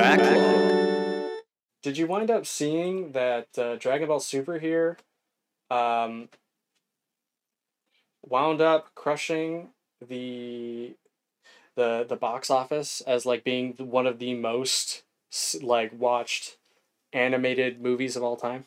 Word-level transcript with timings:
Backlog. 0.00 1.30
Did 1.82 1.98
you 1.98 2.06
wind 2.06 2.30
up 2.30 2.46
seeing 2.46 3.12
that 3.12 3.48
uh, 3.58 3.76
Dragon 3.76 4.08
Ball 4.08 4.18
Superhero 4.18 4.96
um, 5.70 6.30
wound 8.22 8.62
up 8.62 8.94
crushing 8.94 9.68
the 10.00 10.94
the 11.76 12.06
the 12.08 12.16
box 12.16 12.48
office 12.50 13.02
as 13.02 13.26
like 13.26 13.44
being 13.44 13.74
one 13.78 14.06
of 14.06 14.18
the 14.18 14.32
most 14.32 15.02
like 15.60 15.92
watched 15.98 16.56
animated 17.12 17.82
movies 17.82 18.16
of 18.16 18.22
all 18.22 18.36
time? 18.36 18.64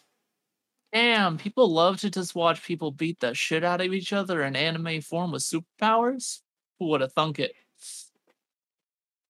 Damn, 0.92 1.40
people 1.40 1.68
love 1.68 2.00
to 2.02 2.12
just 2.12 2.36
watch 2.36 2.64
people 2.64 2.92
beat 2.92 3.20
the 3.22 3.34
shit 3.34 3.64
out 3.64 3.82
of 3.82 3.92
each 3.92 4.14
other 4.14 4.44
in 4.44 4.56
anime 4.56 5.02
form 5.02 5.32
with 5.32 5.42
superpowers. 5.42 6.42
Who 6.78 6.90
would 6.90 7.02
have 7.02 7.14
thunk 7.14 7.40
it? 7.40 7.56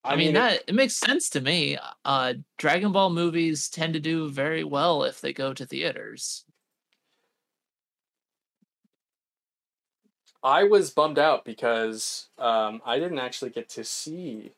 I, 0.06 0.16
mean, 0.16 0.30
it- 0.30 0.34
that 0.34 0.64
it 0.68 0.76
makes 0.76 0.96
sense 0.96 1.30
to 1.32 1.42
me. 1.42 1.78
Uh, 2.04 2.34
Dragon 2.58 2.92
Ball 2.92 3.10
movies 3.10 3.70
tend 3.70 3.94
to 3.94 4.00
do 4.00 4.30
very 4.30 4.64
well 4.64 5.04
if 5.04 5.22
they 5.22 5.34
go 5.34 5.54
to 5.54 5.66
theaters. 5.66 6.44
I 10.44 10.64
was 10.66 10.90
bummed 10.92 11.20
out 11.20 11.46
because 11.46 12.28
um, 12.38 12.82
I 12.86 13.00
didn't 13.00 13.20
actually 13.20 13.52
get 13.52 13.70
to 13.70 13.84
see 13.86 14.52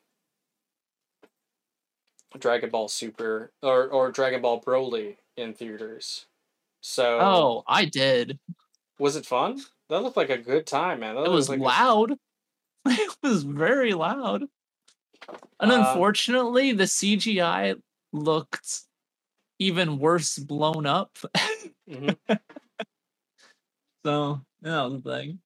Dragon 2.40 2.72
Ball 2.72 2.88
Super 2.88 3.52
or, 3.62 3.88
or 3.90 4.12
Dragon 4.12 4.42
Ball 4.42 4.60
Broly 4.62 5.18
in 5.38 5.54
theaters. 5.54 6.26
So 6.82 7.20
Oh, 7.22 7.64
I 7.68 7.86
did. 7.86 8.40
was 8.98 9.16
it 9.16 9.26
fun? 9.28 9.62
That 9.90 10.02
looked 10.02 10.18
like 10.18 10.32
a 10.32 10.38
good 10.40 10.66
time, 10.66 11.02
man. 11.02 11.16
That 11.16 11.26
It 11.26 11.30
was 11.32 11.50
like 11.50 11.60
a- 11.60 11.64
loud. 11.64 12.14
It 12.88 13.16
was 13.24 13.44
very 13.44 13.94
loud. 13.94 14.44
And 15.60 15.72
Uh, 15.72 15.76
unfortunately, 15.80 16.72
the 16.74 16.88
CGI 16.88 17.76
looked 18.12 18.82
even 19.60 20.00
worse 20.00 20.38
blown 20.38 20.86
up. 20.86 21.18
Mhm. 21.90 22.18
so, 24.06 24.42
yeah, 24.62 24.72
that 24.72 24.84
was 24.92 25.02
the 25.04 25.12
thing. 25.18 25.40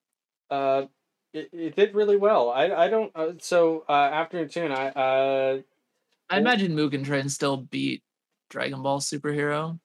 uh, 0.49 0.85
it, 1.33 1.49
it 1.53 1.75
did 1.75 1.93
really 1.93 2.17
well. 2.17 2.49
I 2.49 2.71
I 2.73 2.87
don't. 2.87 3.11
Uh, 3.15 3.33
so 3.39 3.85
uh, 3.87 3.91
afternoon 3.91 4.49
tune. 4.49 4.71
I 4.71 4.89
uh, 4.89 5.61
I 6.29 6.37
imagine 6.39 6.75
Mugen 6.75 7.05
Train 7.05 7.29
still 7.29 7.57
beat 7.57 8.03
Dragon 8.49 8.81
Ball 8.81 8.99
Superhero. 8.99 9.79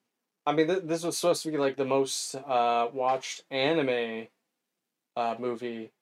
I 0.46 0.52
mean, 0.52 0.66
th- 0.68 0.82
this 0.84 1.02
was 1.04 1.18
supposed 1.18 1.42
to 1.42 1.50
be 1.50 1.58
like 1.58 1.76
the 1.76 1.84
most 1.84 2.34
uh, 2.34 2.88
watched 2.92 3.44
anime 3.50 4.28
uh, 5.16 5.34
movie 5.38 5.92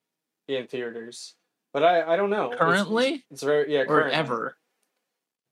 in 0.49 0.67
theaters, 0.67 1.35
but 1.73 1.83
I, 1.83 2.15
I 2.15 2.17
don't 2.17 2.31
know. 2.31 2.53
Currently? 2.57 3.15
it's, 3.15 3.25
it's 3.31 3.43
very 3.43 3.73
yeah 3.73 3.85
Or 3.89 4.09
ever. 4.09 4.57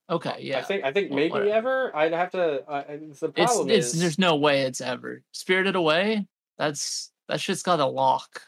Okay, 0.09 0.39
yeah. 0.41 0.59
I 0.59 0.63
think 0.63 0.85
I 0.85 0.93
think 0.93 1.13
maybe 1.13 1.31
whatever. 1.31 1.53
ever. 1.93 1.97
I'd 1.97 2.13
have 2.13 2.31
to. 2.33 2.69
Uh, 2.69 2.83
the 3.21 3.29
problem 3.29 3.71
it's 3.71 3.95
is 3.95 4.01
there's 4.01 4.19
no 4.19 4.37
way 4.37 4.63
it's 4.63 4.81
ever. 4.81 5.23
Spirited 5.33 5.77
Away, 5.77 6.27
that's 6.59 7.13
that 7.29 7.41
shit's 7.41 7.63
got 7.63 7.79
a 7.79 7.87
lock. 7.87 8.43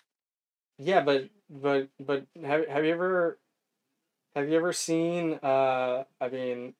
yeah, 0.78 1.02
but 1.02 1.28
but 1.48 1.88
but 2.00 2.26
have 2.44 2.66
have 2.68 2.84
you 2.84 2.92
ever 2.92 3.38
have 4.34 4.48
you 4.48 4.56
ever 4.56 4.72
seen? 4.72 5.38
Uh, 5.40 6.02
I 6.20 6.28
mean, 6.30 6.74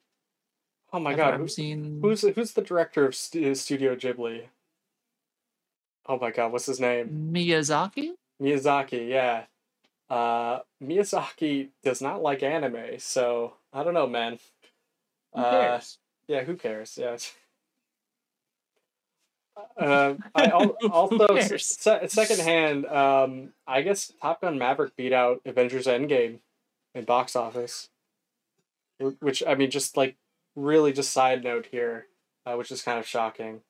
oh 0.93 0.99
my 0.99 1.11
I've 1.11 1.17
god, 1.17 1.31
never 1.31 1.43
who, 1.45 1.49
seen 1.49 2.01
who's 2.03 2.23
who's 2.23 2.53
the 2.53 2.63
director 2.63 3.07
of 3.07 3.15
Studio 3.15 3.95
Ghibli? 3.95 4.47
Oh 6.07 6.19
my 6.19 6.33
god, 6.33 6.51
what's 6.51 6.67
his 6.67 6.81
name? 6.81 7.31
Miyazaki? 7.33 8.11
Miyazaki, 8.43 9.09
yeah. 9.09 9.45
Uh, 10.11 10.61
Miyazaki 10.83 11.69
does 11.83 12.03
not 12.03 12.23
like 12.23 12.43
anime, 12.43 12.99
so 12.99 13.55
I 13.73 13.83
don't 13.83 13.95
know, 13.95 14.07
man. 14.07 14.39
Who 15.35 15.41
Uh, 15.41 15.51
cares? 15.51 15.99
yeah, 16.29 16.45
who 16.45 16.57
cares? 16.57 16.99
Yeah. 16.99 17.17
Uh, 19.77 20.15
I 20.35 20.47
al- 20.47 20.77
also 20.91 21.39
se- 21.39 22.09
secondhand. 22.09 22.87
Um, 22.87 23.53
I 23.67 23.83
guess 23.83 24.13
Top 24.21 24.41
Gun 24.41 24.59
Maverick 24.59 24.97
beat 24.97 25.13
out 25.13 25.41
Avengers 25.45 25.87
Endgame 25.87 26.39
in 26.95 27.05
box 27.05 27.35
office, 27.37 27.89
which 29.21 29.43
I 29.47 29.55
mean, 29.55 29.71
just 29.71 29.97
like 29.97 30.17
really, 30.57 30.93
just 30.93 31.11
side 31.13 31.43
note 31.45 31.67
here, 31.71 32.07
uh, 32.47 32.55
which 32.57 32.71
is 32.71 32.83
kind 32.83 32.99
of 32.99 33.07
shocking. 33.07 33.63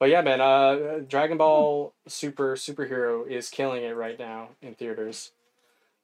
But 0.00 0.08
yeah, 0.10 0.22
man, 0.22 0.40
uh, 0.40 1.00
Dragon 1.06 1.38
Ball 1.38 1.94
Super 2.08 2.56
superhero 2.56 3.26
is 3.28 3.48
killing 3.50 3.84
it 3.84 3.94
right 3.94 4.18
now 4.18 4.48
in 4.60 4.74
theaters. 4.74 5.32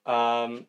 Um. 0.08 0.66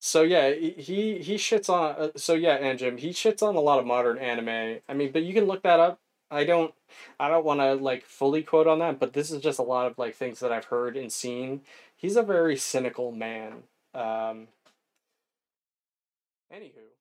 So 0.00 0.22
yeah, 0.22 0.50
he 0.52 1.18
he 1.18 1.34
shits 1.36 1.68
on. 1.68 1.94
Uh, 1.96 2.10
so 2.16 2.34
yeah, 2.34 2.54
and 2.56 2.78
Jim, 2.78 2.96
he 2.96 3.10
shits 3.10 3.42
on 3.42 3.54
a 3.56 3.60
lot 3.60 3.78
of 3.78 3.86
modern 3.86 4.18
anime. 4.18 4.80
I 4.88 4.94
mean, 4.94 5.12
but 5.12 5.22
you 5.24 5.34
can 5.34 5.46
look 5.46 5.62
that 5.62 5.78
up. 5.80 6.00
I 6.30 6.44
don't, 6.44 6.72
I 7.18 7.28
don't 7.28 7.44
want 7.44 7.60
to 7.60 7.74
like 7.74 8.04
fully 8.04 8.42
quote 8.42 8.66
on 8.66 8.78
that, 8.80 8.98
but 9.00 9.12
this 9.12 9.30
is 9.30 9.42
just 9.42 9.58
a 9.58 9.62
lot 9.62 9.86
of 9.86 9.98
like 9.98 10.14
things 10.14 10.40
that 10.40 10.52
I've 10.52 10.66
heard 10.66 10.96
and 10.96 11.12
seen. 11.12 11.62
He's 11.96 12.16
a 12.16 12.22
very 12.22 12.56
cynical 12.56 13.12
man. 13.12 13.64
Um. 13.94 14.48
Anywho. 16.52 16.99